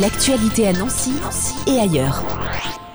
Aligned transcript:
L'actualité 0.00 0.68
à 0.68 0.74
Nancy 0.74 1.12
et 1.66 1.78
ailleurs. 1.78 2.22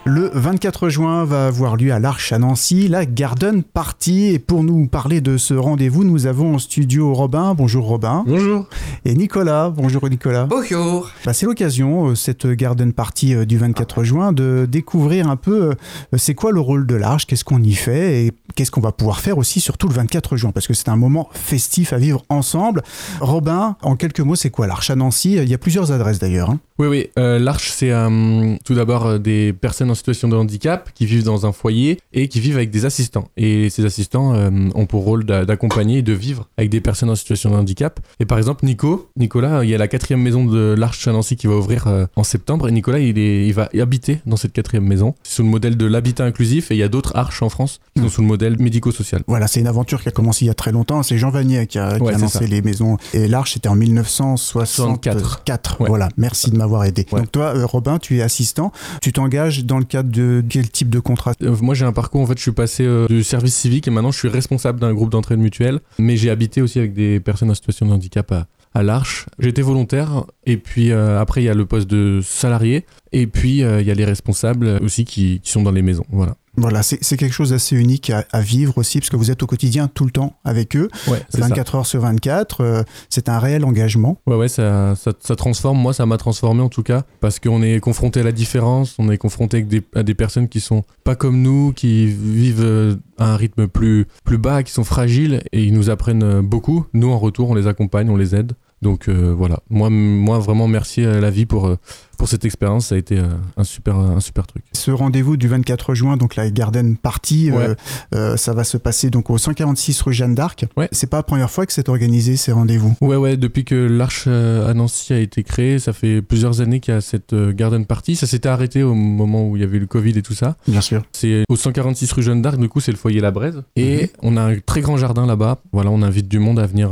Le 0.04 0.32
24 0.34 0.90
juin 0.90 1.26
va 1.26 1.46
avoir 1.46 1.76
lieu 1.76 1.92
à 1.94 2.00
l'Arche 2.00 2.32
à 2.32 2.40
Nancy 2.40 2.88
la 2.88 3.06
Garden 3.06 3.62
Party. 3.62 4.28
Et 4.34 4.40
pour 4.40 4.64
nous 4.64 4.88
parler 4.88 5.22
de 5.22 5.38
ce 5.38 5.54
rendez-vous, 5.54 6.04
nous 6.04 6.26
avons 6.26 6.56
en 6.56 6.60
studio 6.60 7.14
Robin. 7.14 7.54
Bonjour 7.54 7.86
Robin. 7.86 8.24
Bonjour. 8.26 8.68
Et 9.06 9.14
Nicolas. 9.14 9.70
Bonjour 9.70 10.10
Nicolas. 10.10 10.46
Bonjour. 10.46 11.12
Bah, 11.24 11.34
c'est 11.34 11.46
l'occasion, 11.46 12.10
euh, 12.10 12.16
cette 12.16 12.48
Garden 12.48 12.94
Party 12.94 13.36
euh, 13.36 13.46
du 13.46 13.58
24 13.58 14.04
juin, 14.04 14.32
de 14.32 14.68
découvrir 14.70 15.30
un 15.30 15.36
peu 15.38 15.70
euh, 15.70 16.18
c'est 16.18 16.34
quoi 16.34 16.52
le 16.52 16.60
rôle 16.60 16.88
de 16.88 16.96
l'Arche, 16.96 17.28
qu'est-ce 17.28 17.46
qu'on 17.46 17.62
y 17.62 17.74
fait? 17.74 18.26
Et 18.26 18.32
qu'est-ce 18.56 18.72
qu'on 18.72 18.82
va 18.82 18.92
pouvoir 18.92 19.20
faire 19.20 19.38
aussi, 19.38 19.60
surtout 19.60 19.88
le 19.88 19.94
24 19.94 20.38
juin, 20.38 20.52
parce 20.52 20.68
que 20.68 20.74
c'est 20.74 20.90
un 20.90 20.96
moment 20.96 21.30
festif 21.34 21.94
à 21.94 21.98
vivre 21.98 22.24
ensemble. 22.30 22.82
Robin, 23.20 23.76
en 23.82 23.96
quelques 23.96 24.20
mots, 24.22 24.36
c'est 24.36 24.50
quoi 24.50 24.68
l'Arche 24.68 24.90
à 24.90 24.96
Nancy? 24.96 25.34
Il 25.34 25.50
y 25.50 25.54
a 25.54 25.58
plusieurs 25.58 25.92
adresses 25.92 26.20
d'ailleurs. 26.20 26.50
hein. 26.50 26.60
Oui, 26.80 26.88
oui. 26.88 27.08
euh, 27.20 27.38
L'Arche, 27.38 27.70
c'est 27.76 27.92
euh, 27.92 28.56
tout 28.66 28.74
d'abord 28.74 29.06
euh, 29.06 29.18
des 29.20 29.54
personnes 29.54 29.92
en 29.92 29.96
situation 29.96 30.28
de 30.28 30.36
handicap 30.36 30.90
qui 30.96 31.06
vivent 31.06 31.24
dans 31.24 31.46
un 31.46 31.52
foyer 31.52 32.00
et 32.14 32.28
qui 32.28 32.40
vivent 32.40 32.56
avec 32.56 32.72
des 32.72 32.86
assistants. 32.86 33.28
Et 33.38 33.70
ces 33.70 33.86
assistants 33.86 34.34
ont 34.34 34.86
pour 34.88 35.04
rôle 35.04 35.24
d'a- 35.26 35.46
d'accompagner 35.46 36.00
et 36.00 36.02
de 36.02 36.14
vivre 36.14 36.48
avec 36.58 36.70
des 36.72 36.82
personnes 36.82 37.10
en 37.10 37.16
situation 37.16 37.52
de 37.52 37.56
handicap. 37.56 38.00
Et 38.20 38.26
par 38.26 38.38
exemple, 38.40 38.66
Nico, 38.66 39.10
Nicolas, 39.16 39.64
il 39.64 39.70
y 39.70 39.76
a 39.76 39.78
la 39.78 39.88
quatrième 39.88 40.22
maison 40.22 40.46
de 40.46 40.74
l'Arche 40.78 41.08
à 41.08 41.12
Nancy 41.12 41.36
qui 41.36 41.46
va 41.48 41.56
ouvrir 41.56 41.88
en 42.16 42.24
septembre. 42.24 42.68
Et 42.68 42.72
Nicolas, 42.72 43.00
il, 43.00 43.20
est, 43.20 43.46
il 43.48 43.54
va 43.54 43.70
habiter 43.80 44.22
dans 44.26 44.36
cette 44.38 44.54
quatrième 44.54 44.86
maison. 44.88 45.14
Sous 45.24 45.44
le 45.44 45.50
modèle 45.50 45.78
de 45.78 45.86
l'habitat 45.86 46.26
inclusif. 46.26 46.72
Et 46.72 46.76
il 46.76 46.78
y 46.80 46.84
a 46.84 46.88
d'autres 46.90 47.16
arches 47.16 47.42
en 47.44 47.50
France 47.50 47.80
qui 47.96 48.02
sont 48.02 48.10
sous 48.10 48.22
le 48.22 48.28
modèle 48.28 48.41
médico-social. 48.50 49.22
Voilà, 49.28 49.48
c'est 49.48 49.60
une 49.60 49.68
aventure 49.68 50.02
qui 50.02 50.10
a 50.10 50.12
commencé 50.12 50.46
il 50.46 50.48
y 50.48 50.52
a 50.52 50.54
très 50.54 50.72
longtemps. 50.72 51.04
C'est 51.04 51.18
Jean 51.18 51.30
Vanier 51.30 51.68
qui 51.68 51.80
a, 51.80 51.98
qui 51.98 52.04
Ouais, 52.04 52.14
a 52.14 52.18
lancé 52.18 52.48
les 52.48 52.62
maisons. 52.62 52.98
Et 53.14 53.28
l'Arche, 53.28 53.54
c'était 53.54 53.70
en 53.70 53.76
1964. 53.76 55.44
4. 55.44 55.82
Ouais. 55.82 55.88
Voilà, 55.88 56.10
merci 56.18 56.52
de 56.52 56.58
m'avoir 56.58 56.84
aidé. 56.86 57.06
Ouais. 57.12 57.20
Donc 57.22 57.32
toi, 57.32 57.56
euh, 57.56 57.66
Robin, 57.66 58.00
tu 58.00 58.18
es 58.18 58.22
assistant. 58.22 58.72
Tu 59.02 59.12
t'engages 59.14 59.66
dans 59.66 59.78
le 59.80 59.86
cadre 59.86 60.10
de 60.12 60.44
quel 60.48 60.70
type 60.70 60.90
de 60.90 61.00
contrat? 61.00 61.34
Euh, 61.44 61.56
moi 61.62 61.76
j'ai 61.76 61.86
un 61.86 61.94
parcours 61.94 62.22
en 62.22 62.26
fait 62.28 62.38
je 62.38 62.42
suis 62.44 62.52
passé 62.52 62.84
euh, 62.86 63.08
du 63.08 63.24
service 63.24 63.56
civique 63.56 63.88
et 63.88 63.92
maintenant 63.92 64.12
je 64.12 64.18
suis 64.18 64.28
responsable 64.28 64.80
d'un 64.80 64.94
groupe 64.94 65.10
d'entraide 65.12 65.40
mutuelle 65.40 65.80
mais 66.00 66.18
j'ai 66.18 66.30
habité 66.30 66.62
aussi 66.62 66.80
avec 66.80 66.94
des 66.94 67.20
personnes 67.20 67.50
en 67.50 67.54
situation 67.54 67.86
de 67.86 67.92
handicap 67.92 68.32
à, 68.32 68.48
à 68.74 68.84
l'Arche. 68.84 69.26
J'étais 69.40 69.62
volontaire 69.62 70.24
et 70.46 70.58
puis 70.58 70.92
euh, 70.92 71.20
après 71.20 71.42
il 71.42 71.46
y 71.46 71.50
a 71.50 71.54
le 71.54 71.66
poste 71.66 71.90
de 71.90 72.20
salarié 72.24 72.86
et 73.12 73.28
puis 73.28 73.64
euh, 73.64 73.82
il 73.82 73.88
y 73.88 73.92
a 73.92 73.94
les 73.94 74.06
responsables 74.06 74.80
aussi 74.82 75.06
qui, 75.06 75.40
qui 75.42 75.52
sont 75.52 75.62
dans 75.64 75.72
les 75.72 75.82
maisons. 75.82 76.06
Voilà. 76.12 76.36
Voilà, 76.58 76.84
c'est 76.84 77.18
quelque 77.18 77.32
chose 77.34 77.52
d'assez 77.52 77.76
unique 77.78 78.10
à, 78.10 78.26
à 78.32 78.42
vivre 78.42 78.78
aussi, 78.78 79.00
parce 79.00 79.10
que 79.10 79.16
vous 79.16 79.32
êtes 79.32 79.42
au 79.42 79.48
quotidien 79.48 79.88
tout 79.88 80.04
le 80.06 80.12
temps 80.12 80.36
avec 80.44 80.76
eux, 80.76 80.90
Ouais, 81.08 81.22
c'est 81.30 81.40
ça. 81.40 81.48
24 81.48 81.76
heures 81.76 81.86
sur 81.86 82.02
24. 82.02 82.62
euh, 82.62 82.84
c'est 83.10 83.30
un 83.30 83.40
réel 83.40 83.64
engagement. 83.64 84.18
Ouais, 84.28 84.36
ouais, 84.36 84.48
ça, 84.50 84.96
ça, 84.96 85.14
ça 85.20 85.36
transforme. 85.36 85.78
Moi, 85.80 85.94
ça 85.94 86.06
m'a 86.06 86.18
transformé 86.18 86.62
en 86.62 86.70
tout 86.70 86.84
cas. 86.84 87.04
Parce 87.22 87.40
qu'on 87.40 87.62
est 87.62 87.80
confronté 87.80 88.20
à 88.20 88.24
la 88.24 88.32
différence, 88.34 88.96
on 89.00 89.10
est 89.10 89.18
confronté 89.18 89.62
des, 89.62 89.82
à 89.96 90.04
des 90.04 90.14
personnes 90.14 90.50
qui 90.50 90.60
sont 90.60 90.84
pas 91.04 91.16
comme 91.16 91.42
nous, 91.42 91.72
qui 91.74 92.08
vivent 92.08 92.64
euh, 92.64 92.96
à 93.18 93.34
un 93.34 93.36
rythme 93.38 93.68
plus, 93.68 94.06
plus 94.26 94.38
bas, 94.38 94.64
qui 94.64 94.72
sont 94.74 94.84
fragiles 94.84 95.42
et 95.52 95.64
ils 95.64 95.74
nous 95.74 95.90
apprennent 95.90 96.24
euh, 96.24 96.42
beaucoup. 96.42 96.86
Nous, 96.94 97.10
en 97.10 97.18
retour, 97.18 97.50
on 97.50 97.56
les 97.56 97.68
accompagne, 97.68 98.10
on 98.10 98.18
les 98.18 98.36
aide. 98.36 98.54
Donc 98.82 99.10
euh, 99.10 99.32
voilà, 99.38 99.60
moi, 99.70 99.92
moi 99.92 100.40
vraiment 100.40 100.68
merci 100.68 101.06
à 101.06 101.20
la 101.22 101.30
vie 101.30 101.46
pour, 101.46 101.72
pour 102.18 102.28
cette 102.28 102.46
expérience, 102.46 102.88
ça 102.88 102.96
a 102.96 102.98
été 102.98 103.22
un, 103.56 103.64
super, 103.64 103.96
un 103.96 104.20
super 104.20 104.48
truc. 104.48 104.64
Ce 104.82 104.90
rendez-vous 104.90 105.38
du 105.38 105.48
24 105.48 105.94
juin, 105.94 106.18
donc 106.18 106.36
la 106.36 106.50
Garden 106.50 106.98
Party, 106.98 107.52
euh, 107.52 107.54
Ouais. 107.70 107.76
euh, 108.16 108.36
ça 108.36 108.54
va 108.54 108.64
se 108.64 108.78
passer 108.78 109.12
donc 109.12 109.30
au 109.30 109.38
146 109.38 110.02
rue 110.02 110.12
Jeanne 110.14 110.34
d'Arc. 110.34 110.66
Ouais. 110.76 110.90
C'est 110.92 111.08
pas 111.08 111.18
la 111.18 111.24
première 111.24 111.52
fois 111.52 111.68
que 111.68 111.74
c'est 111.74 111.88
organisé 111.88 112.36
ces 112.36 112.52
rendez-vous. 112.52 112.96
Ouais, 113.00 113.16
ouais, 113.16 113.38
depuis 113.38 113.64
que 113.64 113.76
l'Arche 113.76 114.24
euh, 114.26 114.68
à 114.68 114.74
Nancy 114.74 115.14
a 115.14 115.20
été 115.20 115.44
créée, 115.44 115.78
ça 115.78 115.94
fait 115.94 116.24
plusieurs 116.24 116.62
années 116.62 116.80
qu'il 116.80 116.96
y 116.96 116.98
a 116.98 117.02
cette 117.02 117.36
garden 117.36 117.86
party. 117.86 118.16
Ça 118.16 118.26
s'était 118.26 118.50
arrêté 118.50 118.82
au 118.82 118.96
moment 118.96 119.48
où 119.48 119.56
il 119.56 119.60
y 119.62 119.64
avait 119.64 119.78
le 119.78 119.86
Covid 119.86 120.18
et 120.18 120.24
tout 120.24 120.34
ça. 120.34 120.56
Bien 120.68 120.82
sûr. 120.82 121.04
C'est 121.12 121.44
au 121.48 121.56
146 121.56 122.12
rue 122.14 122.24
Jeanne 122.24 122.42
d'Arc, 122.42 122.58
du 122.58 122.68
coup, 122.68 122.80
c'est 122.80 122.92
le 122.92 122.98
foyer 122.98 123.20
La 123.20 123.30
Braise. 123.30 123.62
Et 123.76 124.10
on 124.24 124.36
a 124.36 124.42
un 124.42 124.58
très 124.66 124.82
grand 124.82 124.98
jardin 124.98 125.28
là-bas. 125.28 125.60
Voilà, 125.74 125.92
on 125.92 126.02
invite 126.02 126.28
du 126.28 126.40
monde 126.40 126.58
à 126.58 126.66
venir, 126.66 126.90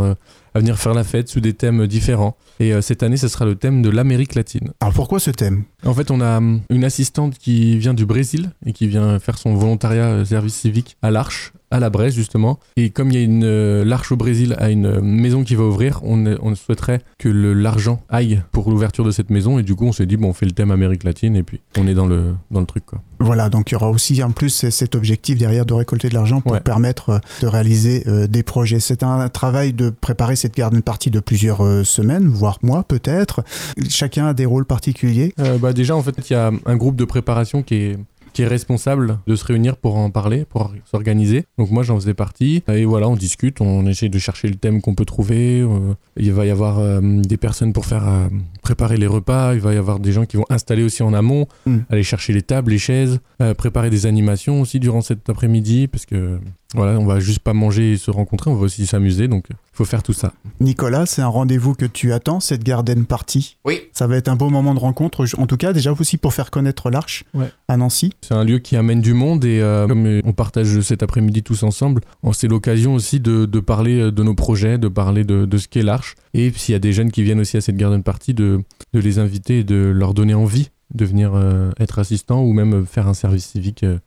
à 0.59 0.61
venir 0.61 0.77
faire 0.77 0.93
la 0.93 1.05
fête 1.05 1.29
sous 1.29 1.39
des 1.39 1.53
thèmes 1.53 1.87
différents. 1.87 2.35
Et 2.59 2.73
euh, 2.73 2.81
cette 2.81 3.01
année, 3.01 3.15
ce 3.15 3.29
sera 3.29 3.45
le 3.45 3.55
thème 3.55 3.81
de 3.81 3.89
l'Amérique 3.89 4.35
latine. 4.35 4.71
Alors 4.81 4.93
pourquoi 4.93 5.19
ce 5.21 5.31
thème? 5.31 5.63
En 5.85 5.93
fait, 5.93 6.11
on 6.11 6.19
a 6.19 6.37
hum, 6.37 6.59
une 6.69 6.83
assistante 6.83 7.37
qui 7.37 7.77
vient 7.77 7.93
du 7.93 8.05
Brésil 8.05 8.51
et 8.65 8.73
qui 8.73 8.87
vient 8.87 9.19
faire 9.19 9.37
son 9.37 9.55
volontariat 9.55 10.07
euh, 10.07 10.25
service 10.25 10.55
civique 10.55 10.97
à 11.01 11.11
l'Arche, 11.11 11.53
à 11.72 11.80
la 11.80 11.90
Braise 11.90 12.13
justement. 12.16 12.59
Et 12.78 12.90
comme 12.90 13.09
il 13.12 13.16
y 13.16 13.18
a 13.18 13.24
une 13.24 13.44
euh, 13.44 13.84
l'Arche 13.85 14.12
au 14.12 14.16
Brésil 14.18 14.56
a 14.59 14.69
une 14.69 14.85
euh, 14.85 15.02
maison 15.02 15.44
qui 15.44 15.56
va 15.56 15.63
ouvrir, 15.63 16.00
on, 16.03 16.25
on 16.41 16.56
souhaiterait 16.56 17.02
que 17.18 17.30
le- 17.30 17.53
l'argent 17.53 18.02
aille 18.09 18.41
pour 18.52 18.69
l'ouverture 18.72 19.03
de 19.06 19.12
cette 19.12 19.30
maison. 19.30 19.59
Et 19.59 19.63
du 19.63 19.75
coup, 19.75 19.85
on 19.85 19.91
s'est 19.91 20.06
dit 20.06 20.18
bon, 20.18 20.30
on 20.30 20.34
fait 20.34 20.46
le 20.46 20.52
thème 20.53 20.72
Amérique 20.72 21.03
latine 21.03 21.35
et 21.35 21.44
puis 21.44 21.59
on 21.78 21.88
est 21.88 21.94
dans 21.94 22.07
le 22.07 22.34
dans 22.52 22.59
le 22.59 22.66
truc 22.66 22.85
quoi. 22.85 23.02
Voilà, 23.19 23.50
donc 23.50 23.69
il 23.72 23.74
y 23.74 23.75
aura 23.75 23.90
aussi 23.90 24.24
en 24.24 24.31
plus 24.31 24.69
cet 24.69 24.96
objectif 24.96 25.38
derrière 25.38 25.66
de 25.66 25.74
récolter 25.74 26.07
de 26.09 26.13
l'argent 26.13 26.41
pour 26.41 26.53
Ouais. 26.53 26.59
permettre 26.62 27.09
euh, 27.09 27.19
de 27.41 27.47
réaliser 27.47 28.03
euh, 28.07 28.28
des 28.28 28.44
projets. 28.44 28.80
C'est 28.80 29.03
un 29.03 29.28
travail 29.30 29.74
de 29.74 29.90
préparer 29.90 30.36
cette 30.36 30.56
Garden 30.56 30.81
Party 30.81 31.09
de 31.12 31.19
plusieurs 31.19 31.63
euh, 31.63 31.84
semaines, 31.84 32.28
voire 32.28 32.57
mois 32.63 32.84
peut-être. 32.84 33.44
Chacun 33.90 34.28
a 34.28 34.34
des 34.34 34.46
rôles 34.46 34.66
particuliers. 34.66 35.34
Euh, 35.40 35.57
bah 35.57 35.74
déjà, 35.74 35.96
en 35.96 36.01
fait, 36.01 36.16
il 36.30 36.34
y 36.34 36.36
a 36.36 36.51
un 36.66 36.75
groupe 36.78 36.96
de 36.96 37.06
préparation 37.06 37.62
qui 37.62 37.75
est, 37.75 37.97
qui 38.39 38.44
est 38.44 38.47
responsable 38.47 39.19
de 39.27 39.35
se 39.35 39.44
réunir 39.44 39.75
pour 39.75 39.97
en 39.97 40.11
parler, 40.11 40.45
pour 40.45 40.73
s'organiser. 40.89 41.44
Donc 41.57 41.72
moi, 41.72 41.83
j'en 41.83 42.00
faisais 42.00 42.13
partie. 42.13 42.63
Et 42.69 42.85
voilà, 42.85 43.09
on 43.09 43.17
discute, 43.17 43.59
on 43.59 43.85
essaye 43.85 44.09
de 44.09 44.17
chercher 44.17 44.47
le 44.47 44.55
thème 44.55 44.81
qu'on 44.81 44.95
peut 44.95 45.03
trouver. 45.03 45.59
Euh, 45.59 45.94
il 46.16 46.31
va 46.31 46.45
y 46.45 46.50
avoir 46.50 46.79
euh, 46.79 47.01
des 47.01 47.35
personnes 47.35 47.73
pour 47.73 47.85
faire 47.85 48.07
euh, 48.07 48.29
préparer 48.61 48.95
les 48.95 49.07
repas. 49.07 49.55
Il 49.55 49.59
va 49.59 49.73
y 49.73 49.77
avoir 49.77 50.00
des 50.00 50.13
gens 50.13 50.25
qui 50.25 50.38
vont 50.38 50.45
installer 50.50 50.83
aussi 50.83 51.03
en 51.03 51.13
amont, 51.13 51.47
Mm. 51.66 51.79
aller 51.89 52.03
chercher 52.03 52.31
les 52.31 52.41
tables, 52.41 52.72
les 52.72 52.77
chaises, 52.77 53.19
préparer 53.57 53.89
des 53.89 54.05
animations 54.05 54.61
aussi 54.61 54.79
durant 54.79 55.01
cet 55.01 55.29
après-midi, 55.29 55.88
parce 55.88 56.06
que 56.06 56.39
voilà, 56.75 57.00
on 57.00 57.06
va 57.06 57.19
juste 57.19 57.40
pas 57.40 57.53
manger 57.53 57.94
et 57.94 57.97
se 57.97 58.12
rencontrer, 58.12 58.52
on 58.52 58.56
va 58.56 58.62
aussi 58.66 58.85
s'amuser. 58.85 59.28
Donc, 59.28 59.46
il 59.50 59.56
faut 59.74 59.85
faire 59.85 60.03
tout 60.03 60.13
ça. 60.13 60.34
Nicolas, 60.59 61.06
c'est 61.06 61.22
un 61.22 61.28
rendez-vous 61.28 61.74
que 61.74 61.85
tu 61.85 62.13
attends, 62.13 62.40
cette 62.40 62.63
Garden 62.63 63.06
Party? 63.06 63.57
Oui. 63.66 63.80
Ça 63.91 64.06
va 64.07 64.18
être 64.18 64.28
un 64.28 64.35
beau 64.35 64.50
moment 64.50 64.74
de 64.75 64.80
rencontre, 64.80 65.25
en 65.38 65.47
tout 65.47 65.57
cas 65.57 65.74
déjà 65.74 65.91
aussi 65.94 66.18
pour 66.18 66.34
faire 66.34 66.52
connaître 66.52 66.90
l'Arche 66.91 67.24
Ouais. 67.34 67.52
à 67.68 67.78
Nancy. 67.78 68.12
C'est 68.22 68.34
un 68.35 68.44
lieu 68.44 68.59
qui 68.59 68.75
amène 68.75 69.02
du 69.02 69.13
monde 69.13 69.46
et 69.46 69.62
euh, 69.62 69.88
comme 69.88 70.06
euh, 70.06 70.22
on 70.25 70.34
partage 70.34 70.80
cet 70.81 71.02
après-midi 71.02 71.41
tous 71.44 71.63
ensemble, 71.63 72.02
on- 72.24 72.34
c'est 72.34 72.47
l'occasion 72.47 72.94
aussi 72.94 73.19
de, 73.19 73.46
de 73.46 73.59
parler 73.59 74.00
euh, 74.00 74.12
de 74.12 74.22
nos 74.24 74.36
projets, 74.36 74.78
de 74.78 74.88
parler 74.90 75.24
de, 75.24 75.46
de 75.46 75.57
ce 75.57 75.68
qu'est 75.68 75.81
l'Arche. 75.81 76.16
Et 76.34 76.51
s'il 76.51 76.74
y 76.74 76.75
a 76.75 76.80
des 76.80 76.94
jeunes 76.94 77.12
qui 77.12 77.24
viennent 77.24 77.40
aussi 77.40 77.57
à 77.57 77.62
cette 77.62 77.78
garden 77.78 78.03
party, 78.03 78.34
de, 78.34 78.62
de 78.94 79.00
les 79.00 79.18
inviter 79.19 79.59
et 79.59 79.63
de 79.63 79.75
leur 79.75 80.13
donner 80.13 80.34
envie 80.36 80.69
de 80.94 81.06
venir 81.06 81.31
euh, 81.36 81.72
être 81.80 82.00
assistants 82.00 82.41
ou 82.44 82.51
même 82.53 82.86
faire 82.86 83.07
un 83.07 83.13
service 83.13 83.46
civique 83.47 83.84
euh, 83.84 84.00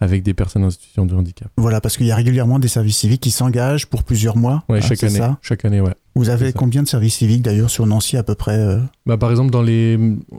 avec 0.00 0.22
des 0.22 0.34
personnes 0.34 0.64
en 0.64 0.70
situation 0.70 1.06
de 1.06 1.14
handicap. 1.14 1.48
Voilà, 1.56 1.80
parce 1.80 1.96
qu'il 1.96 2.06
y 2.06 2.12
a 2.12 2.16
régulièrement 2.16 2.58
des 2.58 2.68
services 2.68 2.96
civiques 2.98 3.20
qui 3.20 3.30
s'engagent 3.30 3.86
pour 3.86 4.04
plusieurs 4.04 4.36
mois. 4.36 4.64
Ouais, 4.68 4.78
hein, 4.78 4.80
chaque 4.80 5.02
année. 5.04 5.18
ça 5.18 5.38
Chaque 5.42 5.64
année, 5.64 5.80
ouais. 5.80 5.94
Vous 6.14 6.30
avez 6.30 6.52
combien 6.52 6.82
de 6.82 6.88
services 6.88 7.14
civiques 7.14 7.42
d'ailleurs 7.42 7.70
sur 7.70 7.86
Nancy 7.86 8.16
à 8.16 8.24
peu 8.24 8.34
près 8.34 8.58
euh 8.58 8.80
Bah, 9.06 9.16
par 9.16 9.30
exemple, 9.30 9.50
dans 9.52 9.62
les, 9.62 9.96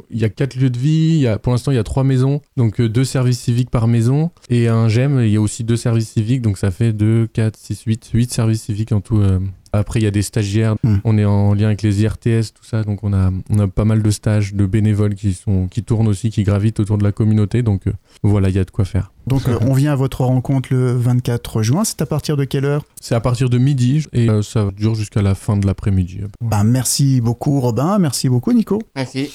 il 0.10 0.20
y 0.20 0.26
a 0.26 0.30
quatre 0.30 0.56
lieux 0.56 0.70
de 0.70 0.78
vie. 0.78 1.12
Il 1.14 1.20
y 1.20 1.28
a, 1.28 1.40
pour 1.40 1.54
l'instant, 1.54 1.72
il 1.72 1.76
y 1.76 1.80
a 1.80 1.84
trois 1.84 2.04
maisons, 2.04 2.42
donc 2.58 2.82
euh, 2.82 2.90
deux 2.90 3.06
services 3.06 3.40
civiques 3.40 3.70
par 3.70 3.88
maison 3.88 4.30
et 4.50 4.68
un 4.68 4.90
GEM. 4.90 5.22
Il 5.22 5.30
y 5.32 5.38
a 5.38 5.42
aussi 5.42 5.64
deux 5.64 5.78
services 5.78 6.10
civiques, 6.10 6.42
donc 6.42 6.58
ça 6.58 6.72
fait 6.72 6.92
2, 6.92 7.28
4, 7.32 7.56
6, 7.56 7.84
8, 7.84 8.10
8 8.14 8.32
services 8.32 8.64
civiques 8.64 8.92
en 8.92 9.00
tout. 9.00 9.20
euh. 9.20 9.40
Après, 9.74 10.00
il 10.00 10.04
y 10.04 10.08
a 10.08 10.12
des 10.12 10.22
stagiaires. 10.22 10.76
Hmm. 10.84 10.98
On 11.04 11.18
est 11.18 11.26
en 11.26 11.54
lien 11.54 11.68
avec 11.68 11.82
les 11.82 12.02
IRTS, 12.02 12.54
tout 12.54 12.64
ça, 12.64 12.84
donc 12.84 13.04
on 13.04 13.14
a, 13.14 13.32
on 13.50 13.60
a 13.60 13.68
pas 13.68 13.86
mal 13.86 14.02
de 14.02 14.12
stages, 14.12 14.54
de 14.54 14.66
bénévoles 14.66 15.16
qui 15.16 15.34
sont, 15.34 15.68
qui 15.68 15.84
tournent 15.84 16.08
aussi, 16.08 16.30
qui 16.30 16.44
gravitent 16.44 16.80
autour 16.80 16.98
de 16.98 17.04
la 17.04 17.12
communauté. 17.12 17.62
Donc 17.62 17.88
euh, 17.88 17.94
voilà, 18.24 18.50
il 18.50 18.56
y 18.56 18.60
a 18.60 18.66
de 18.66 18.72
quoi 18.72 18.86
faire. 18.86 19.12
Donc 19.28 19.48
euh, 19.48 19.58
on 19.62 19.74
vient 19.74 19.92
à 19.92 19.96
votre 19.96 20.24
rencontre 20.24 20.70
le 20.72 20.94
24 20.94 21.62
juin, 21.62 21.84
c'est 21.84 22.02
à 22.02 22.06
partir 22.06 22.36
de 22.36 22.46
quelle 22.46 22.66
heure? 22.66 22.84
C'est 23.00 23.16
à 23.16 23.20
partir 23.20 23.50
de 23.50 23.58
midi 23.58 24.06
et 24.12 24.30
euh, 24.30 24.42
ça 24.42 24.70
dure 24.76 24.96
jusqu'à 24.96 25.22
la 25.22 25.36
fin 25.36 25.56
de 25.58 25.68
l'après-midi. 25.68 26.22
Ben, 26.42 26.64
Merci 26.64 27.22
beaucoup 27.22 27.60
Robin, 27.60 28.00
merci 28.00 28.30
beaucoup 28.30 28.54
Nico. 28.54 28.82
Merci. 28.96 29.32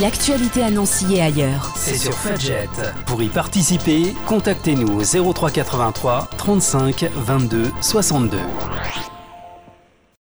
L'actualité 0.00 0.62
à 0.62 0.70
Nancy 0.70 1.14
et 1.14 1.20
ailleurs. 1.20 1.74
C'est 1.76 1.96
sur 1.96 2.14
Fudget. 2.14 2.68
Pour 3.06 3.22
y 3.22 3.28
participer, 3.28 4.14
contactez-nous 4.26 5.00
au 5.00 5.32
0383 5.34 6.30
35 6.38 7.10
22 7.16 7.70
62. 7.82 8.38